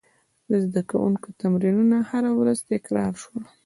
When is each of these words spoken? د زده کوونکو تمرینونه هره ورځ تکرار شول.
د 0.49 0.51
زده 0.65 0.81
کوونکو 0.89 1.27
تمرینونه 1.41 1.97
هره 2.11 2.31
ورځ 2.39 2.57
تکرار 2.71 3.13
شول. 3.23 3.43